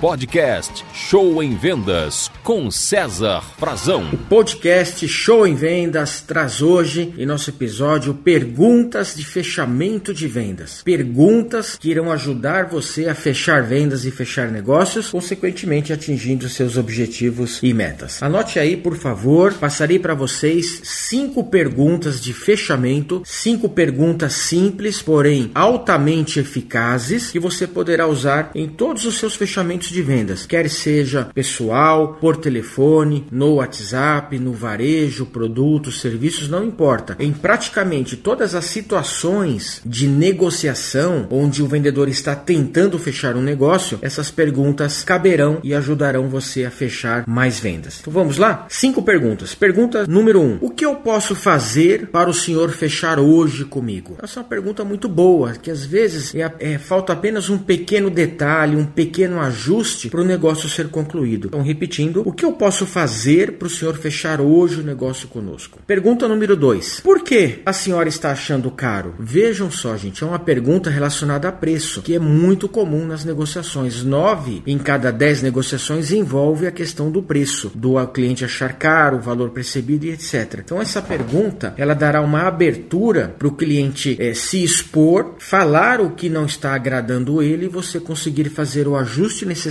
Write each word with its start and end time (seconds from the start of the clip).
Podcast 0.00 0.84
Show 0.92 1.42
em 1.42 1.56
Vendas 1.56 2.30
com 2.44 2.70
César 2.70 3.42
Frazão. 3.58 4.10
O 4.12 4.16
podcast 4.18 5.08
Show 5.08 5.46
em 5.46 5.54
Vendas 5.54 6.20
traz 6.20 6.60
hoje 6.60 7.14
em 7.16 7.24
nosso 7.24 7.48
episódio 7.48 8.12
perguntas 8.12 9.14
de 9.16 9.24
fechamento 9.24 10.12
de 10.12 10.28
vendas. 10.28 10.82
Perguntas 10.84 11.78
que 11.80 11.90
irão 11.90 12.12
ajudar 12.12 12.66
você 12.66 13.08
a 13.08 13.14
fechar 13.14 13.62
vendas 13.62 14.04
e 14.04 14.10
fechar 14.10 14.50
negócios, 14.50 15.08
consequentemente 15.08 15.92
atingindo 15.92 16.48
seus 16.48 16.76
objetivos 16.76 17.60
e 17.62 17.72
metas. 17.72 18.22
Anote 18.22 18.58
aí, 18.58 18.76
por 18.76 18.96
favor, 18.96 19.54
passarei 19.54 19.98
para 19.98 20.14
vocês 20.14 20.82
cinco 20.84 21.44
perguntas 21.44 22.20
de 22.20 22.34
fechamento, 22.34 23.22
cinco 23.24 23.68
perguntas 23.68 24.34
simples, 24.34 25.00
porém 25.00 25.50
altamente 25.54 26.38
eficazes 26.38 27.30
que 27.30 27.40
você 27.40 27.66
poderá 27.66 28.06
usar 28.06 28.50
em 28.54 28.68
todos 28.68 29.06
os 29.06 29.18
seus 29.18 29.34
fechamentos 29.34 29.85
de 29.88 30.02
vendas, 30.02 30.46
quer 30.46 30.68
seja 30.68 31.28
pessoal, 31.34 32.16
por 32.20 32.36
telefone, 32.36 33.26
no 33.30 33.54
WhatsApp, 33.54 34.38
no 34.38 34.52
varejo, 34.52 35.26
produtos, 35.26 36.00
serviços, 36.00 36.48
não 36.48 36.64
importa. 36.64 37.16
Em 37.18 37.32
praticamente 37.32 38.16
todas 38.16 38.54
as 38.54 38.64
situações 38.66 39.80
de 39.84 40.06
negociação 40.06 41.26
onde 41.30 41.62
o 41.62 41.66
vendedor 41.66 42.08
está 42.08 42.34
tentando 42.34 42.98
fechar 42.98 43.36
um 43.36 43.42
negócio, 43.42 43.98
essas 44.02 44.30
perguntas 44.30 45.02
caberão 45.02 45.60
e 45.62 45.74
ajudarão 45.74 46.28
você 46.28 46.64
a 46.64 46.70
fechar 46.70 47.26
mais 47.26 47.58
vendas. 47.58 47.98
Então 48.00 48.12
vamos 48.12 48.38
lá? 48.38 48.66
Cinco 48.68 49.02
perguntas. 49.02 49.54
Pergunta 49.54 50.06
número 50.06 50.40
um: 50.40 50.58
O 50.60 50.70
que 50.70 50.84
eu 50.84 50.96
posso 50.96 51.34
fazer 51.34 52.08
para 52.08 52.30
o 52.30 52.34
senhor 52.34 52.70
fechar 52.70 53.18
hoje 53.18 53.64
comigo? 53.64 54.16
Essa 54.22 54.40
é 54.40 54.42
uma 54.42 54.48
pergunta 54.48 54.84
muito 54.84 55.08
boa, 55.08 55.52
que 55.52 55.70
às 55.70 55.84
vezes 55.84 56.34
é, 56.34 56.50
é 56.58 56.78
falta 56.78 57.12
apenas 57.12 57.48
um 57.48 57.58
pequeno 57.58 58.10
detalhe, 58.10 58.76
um 58.76 58.84
pequeno 58.84 59.40
ajuste 59.40 59.75
para 60.10 60.20
o 60.20 60.24
negócio 60.24 60.68
ser 60.68 60.88
concluído. 60.88 61.48
Então, 61.48 61.62
repetindo, 61.62 62.22
o 62.24 62.32
que 62.32 62.44
eu 62.44 62.52
posso 62.52 62.86
fazer 62.86 63.52
para 63.52 63.66
o 63.66 63.70
senhor 63.70 63.96
fechar 63.96 64.40
hoje 64.40 64.80
o 64.80 64.84
negócio 64.84 65.28
conosco? 65.28 65.78
Pergunta 65.86 66.28
número 66.28 66.56
2. 66.56 67.00
Por 67.00 67.22
que 67.22 67.60
a 67.64 67.72
senhora 67.72 68.08
está 68.08 68.30
achando 68.30 68.70
caro? 68.70 69.14
Vejam 69.18 69.70
só, 69.70 69.96
gente, 69.96 70.22
é 70.22 70.26
uma 70.26 70.38
pergunta 70.38 70.90
relacionada 70.90 71.48
a 71.48 71.52
preço, 71.52 72.02
que 72.02 72.14
é 72.14 72.18
muito 72.18 72.68
comum 72.68 73.06
nas 73.06 73.24
negociações. 73.24 74.02
Nove 74.02 74.62
em 74.66 74.78
cada 74.78 75.10
dez 75.10 75.42
negociações 75.42 76.12
envolve 76.12 76.66
a 76.66 76.70
questão 76.70 77.10
do 77.10 77.22
preço, 77.22 77.70
do 77.74 77.94
cliente 78.06 78.44
achar 78.44 78.74
caro, 78.74 79.18
o 79.18 79.20
valor 79.20 79.50
percebido 79.50 80.06
e 80.06 80.10
etc. 80.10 80.60
Então, 80.64 80.80
essa 80.80 81.02
pergunta 81.02 81.74
ela 81.76 81.94
dará 81.94 82.20
uma 82.20 82.42
abertura 82.42 83.34
para 83.38 83.48
o 83.48 83.52
cliente 83.52 84.16
é, 84.18 84.34
se 84.34 84.62
expor, 84.62 85.34
falar 85.38 86.00
o 86.00 86.10
que 86.10 86.28
não 86.28 86.46
está 86.46 86.74
agradando 86.74 87.42
ele 87.42 87.66
e 87.66 87.68
você 87.68 88.00
conseguir 88.00 88.48
fazer 88.48 88.86
o 88.88 88.96
ajuste 88.96 89.44
necessário 89.44 89.65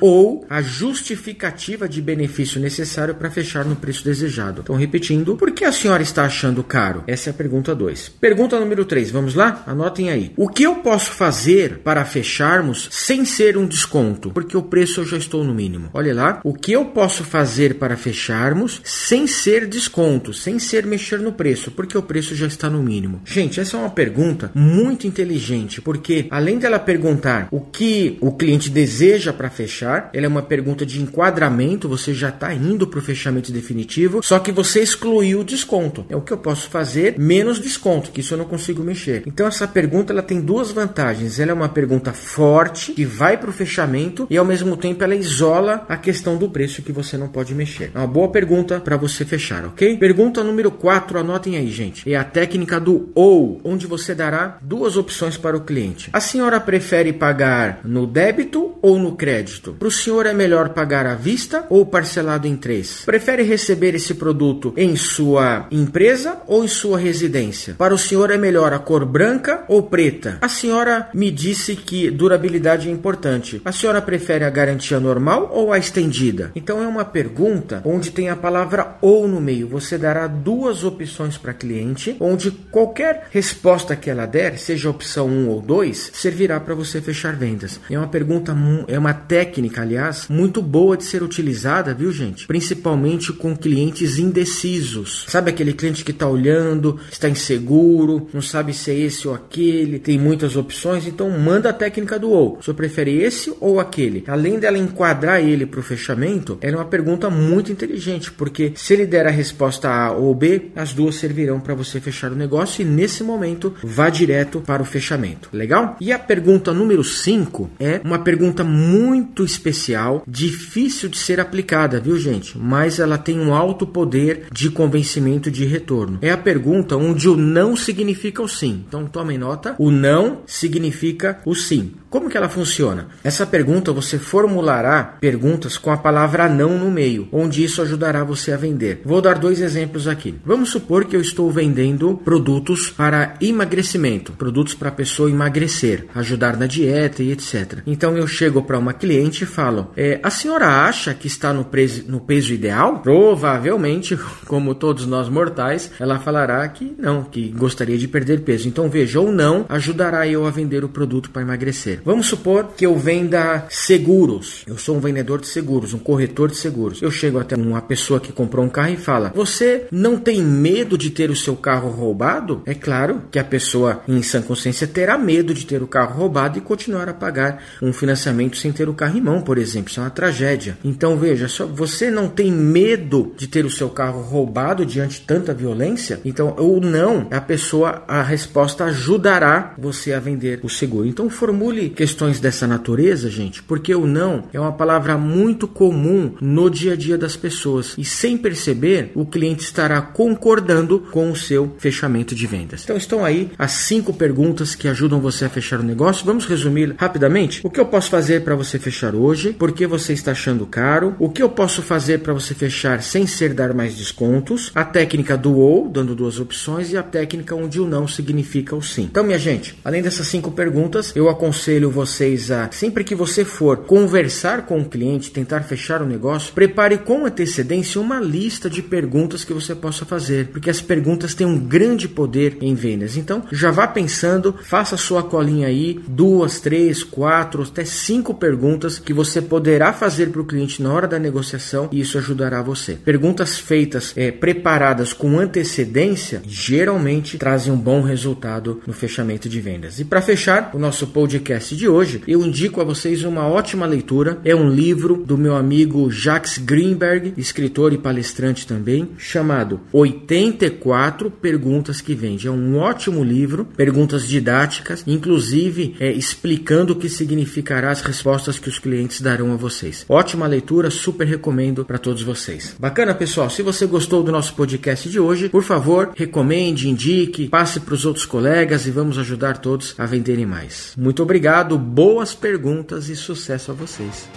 ou 0.00 0.44
a 0.48 0.62
justificativa 0.62 1.88
de 1.88 2.00
benefício 2.00 2.60
necessário 2.60 3.14
para 3.14 3.30
fechar 3.30 3.64
no 3.64 3.76
preço 3.76 4.04
desejado. 4.04 4.62
Então, 4.62 4.76
repetindo, 4.76 5.36
por 5.36 5.50
que 5.50 5.64
a 5.64 5.72
senhora 5.72 6.02
está 6.02 6.24
achando 6.24 6.62
caro? 6.62 7.04
Essa 7.06 7.30
é 7.30 7.32
a 7.32 7.34
pergunta 7.34 7.74
2. 7.74 8.08
Pergunta 8.20 8.58
número 8.58 8.84
3, 8.84 9.10
vamos 9.10 9.34
lá? 9.34 9.62
Anotem 9.66 10.10
aí. 10.10 10.32
O 10.36 10.48
que 10.48 10.62
eu 10.62 10.76
posso 10.76 11.12
fazer 11.12 11.78
para 11.78 12.04
fecharmos 12.04 12.88
sem 12.90 13.24
ser 13.24 13.56
um 13.56 13.66
desconto? 13.66 14.30
Porque 14.30 14.56
o 14.56 14.62
preço 14.62 15.00
eu 15.00 15.06
já 15.06 15.16
estou 15.16 15.44
no 15.44 15.54
mínimo. 15.54 15.90
Olha 15.92 16.14
lá. 16.14 16.40
O 16.44 16.54
que 16.54 16.72
eu 16.72 16.86
posso 16.86 17.24
fazer 17.24 17.74
para 17.74 17.96
fecharmos 17.96 18.80
sem 18.84 19.26
ser 19.26 19.66
desconto, 19.66 20.32
sem 20.32 20.58
ser 20.58 20.86
mexer 20.86 21.18
no 21.20 21.32
preço? 21.32 21.70
Porque 21.70 21.96
o 21.96 22.02
preço 22.02 22.34
já 22.34 22.46
está 22.46 22.68
no 22.70 22.82
mínimo. 22.82 23.20
Gente, 23.24 23.60
essa 23.60 23.76
é 23.76 23.80
uma 23.80 23.90
pergunta 23.90 24.50
muito 24.54 25.06
inteligente, 25.06 25.80
porque 25.80 26.26
além 26.30 26.58
dela 26.58 26.78
perguntar 26.78 27.48
o 27.50 27.60
que 27.60 28.16
o 28.20 28.32
cliente 28.32 28.70
deseja 28.70 29.27
para 29.32 29.50
fechar, 29.50 30.10
ela 30.12 30.26
é 30.26 30.28
uma 30.28 30.42
pergunta 30.42 30.84
de 30.84 31.00
enquadramento, 31.00 31.88
você 31.88 32.12
já 32.12 32.28
está 32.28 32.52
indo 32.54 32.86
para 32.86 32.98
o 32.98 33.02
fechamento 33.02 33.52
definitivo, 33.52 34.22
só 34.22 34.38
que 34.38 34.52
você 34.52 34.80
excluiu 34.80 35.40
o 35.40 35.44
desconto. 35.44 36.04
É 36.08 36.16
o 36.16 36.20
que 36.20 36.32
eu 36.32 36.38
posso 36.38 36.68
fazer 36.68 37.18
menos 37.18 37.58
desconto, 37.58 38.10
que 38.10 38.20
isso 38.20 38.34
eu 38.34 38.38
não 38.38 38.44
consigo 38.44 38.82
mexer. 38.82 39.22
Então 39.26 39.46
essa 39.46 39.66
pergunta 39.66 40.12
ela 40.12 40.22
tem 40.22 40.40
duas 40.40 40.70
vantagens. 40.70 41.38
Ela 41.38 41.50
é 41.50 41.54
uma 41.54 41.68
pergunta 41.68 42.12
forte 42.12 42.92
que 42.92 43.04
vai 43.04 43.36
para 43.36 43.50
o 43.50 43.52
fechamento 43.52 44.26
e 44.30 44.36
ao 44.36 44.44
mesmo 44.44 44.76
tempo 44.76 45.02
ela 45.04 45.14
isola 45.14 45.84
a 45.88 45.96
questão 45.96 46.36
do 46.36 46.48
preço 46.48 46.82
que 46.82 46.92
você 46.92 47.16
não 47.16 47.28
pode 47.28 47.54
mexer. 47.54 47.90
É 47.94 47.98
uma 47.98 48.06
boa 48.06 48.28
pergunta 48.28 48.80
para 48.80 48.96
você 48.96 49.24
fechar, 49.24 49.64
ok? 49.64 49.96
Pergunta 49.96 50.42
número 50.42 50.70
4, 50.70 51.18
anotem 51.18 51.56
aí, 51.56 51.70
gente. 51.70 52.10
É 52.10 52.16
a 52.16 52.24
técnica 52.24 52.80
do 52.80 53.10
ou, 53.14 53.60
onde 53.64 53.86
você 53.86 54.14
dará 54.14 54.58
duas 54.60 54.96
opções 54.96 55.36
para 55.36 55.56
o 55.56 55.60
cliente. 55.60 56.10
A 56.12 56.20
senhora 56.20 56.60
prefere 56.60 57.12
pagar 57.12 57.80
no 57.84 58.06
débito 58.06 58.77
ou 58.82 58.98
no 58.98 59.16
crédito? 59.16 59.74
Para 59.78 59.88
o 59.88 59.90
senhor 59.90 60.26
é 60.26 60.34
melhor 60.34 60.70
pagar 60.70 61.06
à 61.06 61.14
vista 61.14 61.66
ou 61.68 61.86
parcelado 61.86 62.46
em 62.46 62.56
três? 62.56 63.02
Prefere 63.04 63.42
receber 63.42 63.94
esse 63.94 64.14
produto 64.14 64.72
em 64.76 64.96
sua 64.96 65.66
empresa 65.70 66.38
ou 66.46 66.64
em 66.64 66.68
sua 66.68 66.98
residência? 66.98 67.74
Para 67.76 67.94
o 67.94 67.98
senhor 67.98 68.30
é 68.30 68.38
melhor 68.38 68.72
a 68.72 68.78
cor 68.78 69.04
branca 69.04 69.64
ou 69.68 69.82
preta? 69.82 70.38
A 70.40 70.48
senhora 70.48 71.08
me 71.14 71.30
disse 71.30 71.76
que 71.76 72.10
durabilidade 72.10 72.88
é 72.88 72.92
importante. 72.92 73.60
A 73.64 73.72
senhora 73.72 74.02
prefere 74.02 74.44
a 74.44 74.50
garantia 74.50 75.00
normal 75.00 75.50
ou 75.52 75.72
a 75.72 75.78
estendida? 75.78 76.52
Então 76.54 76.82
é 76.82 76.86
uma 76.86 77.04
pergunta 77.04 77.82
onde 77.84 78.10
tem 78.10 78.28
a 78.28 78.36
palavra 78.36 78.96
ou 79.00 79.26
no 79.28 79.40
meio. 79.40 79.68
Você 79.68 79.98
dará 79.98 80.26
duas 80.26 80.84
opções 80.84 81.36
para 81.36 81.54
cliente, 81.54 82.16
onde 82.20 82.50
qualquer 82.50 83.28
resposta 83.30 83.96
que 83.96 84.10
ela 84.10 84.26
der, 84.26 84.58
seja 84.58 84.90
opção 84.90 85.28
1 85.28 85.48
ou 85.48 85.60
2, 85.60 86.10
servirá 86.14 86.58
para 86.60 86.74
você 86.74 87.00
fechar 87.00 87.34
vendas. 87.34 87.80
É 87.90 87.98
uma 87.98 88.08
pergunta, 88.08 88.54
é 88.86 88.98
uma 88.98 89.14
técnica, 89.14 89.82
aliás, 89.82 90.26
muito 90.28 90.62
boa 90.62 90.96
de 90.96 91.04
ser 91.04 91.22
utilizada, 91.22 91.94
viu, 91.94 92.12
gente? 92.12 92.46
Principalmente 92.46 93.32
com 93.32 93.56
clientes 93.56 94.18
indecisos. 94.18 95.24
Sabe 95.28 95.50
aquele 95.50 95.72
cliente 95.72 96.04
que 96.04 96.10
está 96.10 96.28
olhando, 96.28 96.98
está 97.10 97.28
inseguro, 97.28 98.28
não 98.32 98.42
sabe 98.42 98.72
se 98.72 98.90
é 98.90 98.94
esse 98.94 99.26
ou 99.26 99.34
aquele, 99.34 99.98
tem 99.98 100.18
muitas 100.18 100.56
opções, 100.56 101.06
então 101.06 101.30
manda 101.30 101.70
a 101.70 101.72
técnica 101.72 102.18
do 102.18 102.30
ou. 102.30 102.58
Senhor 102.62 102.74
prefere 102.74 103.16
esse 103.16 103.52
ou 103.60 103.80
aquele? 103.80 104.24
Além 104.26 104.58
dela 104.58 104.78
enquadrar 104.78 105.40
ele 105.40 105.66
para 105.66 105.80
o 105.80 105.82
fechamento, 105.82 106.58
ela 106.60 106.74
é 106.74 106.78
uma 106.78 106.84
pergunta 106.84 107.30
muito 107.30 107.72
inteligente, 107.72 108.30
porque 108.30 108.72
se 108.74 108.92
ele 108.92 109.06
der 109.06 109.26
a 109.26 109.30
resposta 109.30 109.88
A 109.88 110.12
ou 110.12 110.34
B, 110.34 110.70
as 110.76 110.92
duas 110.92 111.16
servirão 111.16 111.60
para 111.60 111.74
você 111.74 112.00
fechar 112.00 112.30
o 112.30 112.36
negócio 112.36 112.82
e 112.82 112.84
nesse 112.84 113.22
momento 113.24 113.74
vá 113.82 114.08
direto 114.08 114.60
para 114.60 114.82
o 114.82 114.84
fechamento. 114.84 115.48
Legal? 115.52 115.96
E 116.00 116.12
a 116.12 116.18
pergunta 116.18 116.72
número 116.72 117.02
5 117.02 117.70
é 117.80 118.00
uma 118.04 118.18
pergunta 118.18 118.57
muito 118.64 119.44
especial, 119.44 120.22
difícil 120.26 121.08
de 121.08 121.18
ser 121.18 121.40
aplicada, 121.40 122.00
viu, 122.00 122.18
gente? 122.18 122.56
Mas 122.56 122.98
ela 122.98 123.18
tem 123.18 123.38
um 123.40 123.54
alto 123.54 123.86
poder 123.86 124.46
de 124.52 124.70
convencimento 124.70 125.50
de 125.50 125.64
retorno. 125.64 126.18
É 126.22 126.30
a 126.30 126.36
pergunta 126.36 126.96
onde 126.96 127.28
o 127.28 127.36
não 127.36 127.76
significa 127.76 128.42
o 128.42 128.48
sim. 128.48 128.84
Então 128.86 129.06
tomem 129.06 129.38
nota, 129.38 129.74
o 129.78 129.90
não 129.90 130.42
significa 130.46 131.40
o 131.44 131.54
sim. 131.54 131.92
Como 132.10 132.30
que 132.30 132.36
ela 132.36 132.48
funciona? 132.48 133.08
Essa 133.22 133.46
pergunta 133.46 133.92
você 133.92 134.18
formulará 134.18 135.04
perguntas 135.04 135.76
com 135.76 135.90
a 135.90 135.96
palavra 135.96 136.48
não 136.48 136.78
no 136.78 136.90
meio, 136.90 137.28
onde 137.30 137.62
isso 137.62 137.82
ajudará 137.82 138.24
você 138.24 138.52
a 138.52 138.56
vender. 138.56 139.02
Vou 139.04 139.20
dar 139.20 139.38
dois 139.38 139.60
exemplos 139.60 140.08
aqui. 140.08 140.34
Vamos 140.44 140.70
supor 140.70 141.04
que 141.04 141.14
eu 141.14 141.20
estou 141.20 141.50
vendendo 141.50 142.16
produtos 142.24 142.88
para 142.88 143.34
emagrecimento, 143.40 144.32
produtos 144.32 144.74
para 144.74 144.88
a 144.88 144.92
pessoa 144.92 145.30
emagrecer, 145.30 146.06
ajudar 146.14 146.56
na 146.56 146.66
dieta 146.66 147.22
e 147.22 147.30
etc. 147.30 147.80
Então 147.86 148.16
eu 148.16 148.26
chego 148.26 148.62
para 148.62 148.78
uma 148.78 148.94
cliente 148.94 149.44
e 149.44 149.46
falo: 149.46 149.92
é, 149.96 150.18
a 150.22 150.30
senhora 150.30 150.86
acha 150.86 151.12
que 151.12 151.26
está 151.26 151.52
no, 151.52 151.64
preso, 151.64 152.04
no 152.08 152.20
peso 152.20 152.54
ideal? 152.54 153.00
Provavelmente, 153.00 154.18
como 154.46 154.74
todos 154.74 155.06
nós 155.06 155.28
mortais, 155.28 155.90
ela 156.00 156.18
falará 156.18 156.66
que 156.68 156.94
não, 156.98 157.22
que 157.22 157.48
gostaria 157.48 157.98
de 157.98 158.08
perder 158.08 158.40
peso. 158.40 158.66
Então 158.66 158.88
veja, 158.88 159.20
ou 159.20 159.30
não 159.30 159.66
ajudará 159.68 160.26
eu 160.26 160.46
a 160.46 160.50
vender 160.50 160.84
o 160.84 160.88
produto 160.88 161.30
para 161.30 161.42
emagrecer. 161.42 161.97
Vamos 162.04 162.26
supor 162.26 162.72
que 162.76 162.86
eu 162.86 162.96
venda 162.96 163.66
seguros. 163.68 164.64
Eu 164.66 164.78
sou 164.78 164.96
um 164.96 165.00
vendedor 165.00 165.40
de 165.40 165.46
seguros, 165.46 165.94
um 165.94 165.98
corretor 165.98 166.50
de 166.50 166.56
seguros. 166.56 167.02
Eu 167.02 167.10
chego 167.10 167.38
até 167.38 167.56
uma 167.56 167.80
pessoa 167.80 168.20
que 168.20 168.32
comprou 168.32 168.64
um 168.64 168.68
carro 168.68 168.92
e 168.92 168.96
fala: 168.96 169.32
Você 169.34 169.86
não 169.90 170.16
tem 170.16 170.42
medo 170.42 170.96
de 170.96 171.10
ter 171.10 171.30
o 171.30 171.36
seu 171.36 171.56
carro 171.56 171.90
roubado? 171.90 172.62
É 172.66 172.74
claro 172.74 173.22
que 173.30 173.38
a 173.38 173.44
pessoa 173.44 174.02
em 174.08 174.22
sã 174.22 174.42
consciência 174.42 174.86
terá 174.86 175.18
medo 175.18 175.52
de 175.52 175.66
ter 175.66 175.82
o 175.82 175.86
carro 175.86 176.18
roubado 176.18 176.58
e 176.58 176.60
continuar 176.60 177.08
a 177.08 177.14
pagar 177.14 177.62
um 177.82 177.92
financiamento 177.92 178.56
sem 178.56 178.72
ter 178.72 178.88
o 178.88 178.94
carro 178.94 179.18
em 179.18 179.20
mão, 179.20 179.40
por 179.40 179.58
exemplo. 179.58 179.90
Isso 179.90 180.00
é 180.00 180.02
uma 180.02 180.10
tragédia. 180.10 180.78
Então 180.84 181.16
veja, 181.16 181.48
só 181.48 181.66
você 181.66 182.10
não 182.10 182.28
tem 182.28 182.50
medo 182.50 183.32
de 183.36 183.46
ter 183.46 183.64
o 183.64 183.70
seu 183.70 183.88
carro 183.88 184.20
roubado 184.20 184.84
diante 184.84 185.20
de 185.20 185.26
tanta 185.26 185.54
violência? 185.54 186.20
Então, 186.24 186.54
ou 186.58 186.80
não, 186.80 187.26
a 187.30 187.40
pessoa, 187.40 188.02
a 188.06 188.22
resposta 188.22 188.84
ajudará 188.84 189.74
você 189.78 190.12
a 190.12 190.20
vender 190.20 190.60
o 190.62 190.68
seguro. 190.68 191.06
Então 191.06 191.30
formule 191.30 191.87
questões 191.88 192.40
dessa 192.40 192.66
natureza, 192.66 193.30
gente, 193.30 193.62
porque 193.62 193.94
o 193.94 194.06
não 194.06 194.44
é 194.52 194.60
uma 194.60 194.72
palavra 194.72 195.16
muito 195.16 195.66
comum 195.66 196.34
no 196.40 196.70
dia 196.70 196.92
a 196.92 196.96
dia 196.96 197.18
das 197.18 197.36
pessoas 197.36 197.94
e 197.96 198.04
sem 198.04 198.36
perceber, 198.36 199.10
o 199.14 199.26
cliente 199.26 199.62
estará 199.62 200.00
concordando 200.00 201.00
com 201.10 201.30
o 201.30 201.36
seu 201.36 201.74
fechamento 201.78 202.34
de 202.34 202.46
vendas. 202.46 202.84
Então 202.84 202.96
estão 202.96 203.24
aí 203.24 203.50
as 203.58 203.72
cinco 203.72 204.12
perguntas 204.12 204.74
que 204.74 204.88
ajudam 204.88 205.20
você 205.20 205.44
a 205.44 205.48
fechar 205.48 205.80
o 205.80 205.82
negócio. 205.82 206.24
Vamos 206.24 206.46
resumir 206.46 206.94
rapidamente. 206.98 207.60
O 207.64 207.70
que 207.70 207.80
eu 207.80 207.86
posso 207.86 208.10
fazer 208.10 208.42
para 208.42 208.54
você 208.54 208.78
fechar 208.78 209.14
hoje? 209.14 209.52
Por 209.52 209.72
que 209.72 209.86
você 209.86 210.12
está 210.12 210.32
achando 210.32 210.66
caro? 210.66 211.14
O 211.18 211.28
que 211.28 211.42
eu 211.42 211.48
posso 211.48 211.82
fazer 211.82 212.20
para 212.20 212.32
você 212.32 212.54
fechar 212.54 213.02
sem 213.02 213.26
ser 213.26 213.54
dar 213.54 213.72
mais 213.74 213.96
descontos? 213.96 214.70
A 214.74 214.84
técnica 214.84 215.36
do 215.36 215.56
ou, 215.56 215.88
dando 215.88 216.14
duas 216.14 216.40
opções, 216.40 216.92
e 216.92 216.96
a 216.96 217.02
técnica 217.02 217.54
onde 217.54 217.80
o 217.80 217.86
não 217.86 218.08
significa 218.08 218.74
o 218.74 218.82
sim. 218.82 219.02
Então, 219.04 219.24
minha 219.24 219.38
gente, 219.38 219.78
além 219.84 220.02
dessas 220.02 220.26
cinco 220.26 220.50
perguntas, 220.50 221.12
eu 221.14 221.28
aconselho 221.28 221.77
vocês 221.86 222.50
a, 222.50 222.70
sempre 222.72 223.04
que 223.04 223.14
você 223.14 223.44
for 223.44 223.78
conversar 223.78 224.66
com 224.66 224.80
o 224.80 224.84
cliente, 224.84 225.30
tentar 225.30 225.62
fechar 225.62 226.02
o 226.02 226.06
negócio, 226.06 226.52
prepare 226.52 226.98
com 226.98 227.26
antecedência 227.26 228.00
uma 228.00 228.20
lista 228.20 228.68
de 228.68 228.82
perguntas 228.82 229.44
que 229.44 229.52
você 229.52 229.74
possa 229.74 230.04
fazer, 230.04 230.48
porque 230.48 230.70
as 230.70 230.80
perguntas 230.80 231.34
têm 231.34 231.46
um 231.46 231.58
grande 231.58 232.08
poder 232.08 232.58
em 232.60 232.74
vendas. 232.74 233.16
Então, 233.16 233.44
já 233.52 233.70
vá 233.70 233.86
pensando, 233.86 234.54
faça 234.62 234.96
sua 234.96 235.22
colinha 235.22 235.68
aí, 235.68 236.00
duas, 236.08 236.60
três, 236.60 237.02
quatro, 237.04 237.62
até 237.62 237.84
cinco 237.84 238.34
perguntas 238.34 238.98
que 238.98 239.12
você 239.12 239.40
poderá 239.40 239.92
fazer 239.92 240.30
para 240.30 240.40
o 240.40 240.46
cliente 240.46 240.82
na 240.82 240.92
hora 240.92 241.06
da 241.06 241.18
negociação 241.18 241.88
e 241.92 242.00
isso 242.00 242.18
ajudará 242.18 242.62
você. 242.62 242.94
Perguntas 242.94 243.58
feitas, 243.58 244.12
é, 244.16 244.30
preparadas 244.30 245.12
com 245.12 245.38
antecedência, 245.38 246.42
geralmente 246.46 247.38
trazem 247.38 247.72
um 247.72 247.76
bom 247.76 248.00
resultado 248.00 248.80
no 248.86 248.92
fechamento 248.92 249.48
de 249.48 249.60
vendas. 249.60 249.98
E 249.98 250.04
para 250.04 250.22
fechar 250.22 250.70
o 250.74 250.78
nosso 250.78 251.06
podcast 251.08 251.67
de 251.76 251.88
hoje, 251.88 252.22
eu 252.26 252.44
indico 252.44 252.80
a 252.80 252.84
vocês 252.84 253.24
uma 253.24 253.46
ótima 253.46 253.86
leitura. 253.86 254.38
É 254.44 254.54
um 254.54 254.70
livro 254.70 255.16
do 255.16 255.36
meu 255.36 255.56
amigo 255.56 256.10
Jacques 256.10 256.58
Greenberg, 256.58 257.34
escritor 257.36 257.92
e 257.92 257.98
palestrante 257.98 258.66
também, 258.66 259.10
chamado 259.18 259.80
84 259.92 261.30
Perguntas 261.30 262.00
que 262.00 262.14
Vende. 262.14 262.48
É 262.48 262.50
um 262.50 262.78
ótimo 262.78 263.22
livro, 263.22 263.66
perguntas 263.76 264.26
didáticas, 264.26 265.04
inclusive 265.06 265.96
é, 266.00 266.10
explicando 266.12 266.92
o 266.92 266.96
que 266.96 267.08
significará 267.08 267.90
as 267.90 268.00
respostas 268.00 268.58
que 268.58 268.68
os 268.68 268.78
clientes 268.78 269.20
darão 269.20 269.52
a 269.52 269.56
vocês. 269.56 270.04
Ótima 270.08 270.46
leitura, 270.46 270.90
super 270.90 271.26
recomendo 271.26 271.84
para 271.84 271.98
todos 271.98 272.22
vocês. 272.22 272.76
Bacana, 272.78 273.14
pessoal? 273.14 273.50
Se 273.50 273.62
você 273.62 273.86
gostou 273.86 274.22
do 274.22 274.32
nosso 274.32 274.54
podcast 274.54 275.08
de 275.08 275.18
hoje, 275.18 275.48
por 275.48 275.62
favor, 275.62 276.12
recomende, 276.14 276.88
indique, 276.88 277.48
passe 277.48 277.80
para 277.80 277.94
os 277.94 278.04
outros 278.04 278.24
colegas 278.24 278.86
e 278.86 278.90
vamos 278.90 279.18
ajudar 279.18 279.58
todos 279.58 279.94
a 279.98 280.06
venderem 280.06 280.46
mais. 280.46 280.92
Muito 280.96 281.22
obrigado, 281.22 281.57
boas 281.78 282.34
perguntas 282.34 283.08
e 283.08 283.16
sucesso 283.16 283.70
a 283.70 283.74
vocês. 283.74 284.28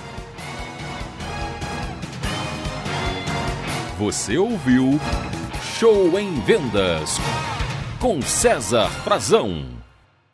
Você 3.97 4.37
ouviu 4.37 4.99
Show 5.61 6.17
em 6.19 6.39
Vendas 6.41 7.17
com 7.99 8.21
César 8.21 8.89
Frazão. 8.89 9.80